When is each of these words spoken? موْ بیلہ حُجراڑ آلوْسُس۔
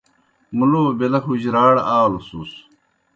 موْ 0.57 0.81
بیلہ 0.97 1.19
حُجراڑ 1.25 1.73
آلوْسُس۔ 1.97 2.51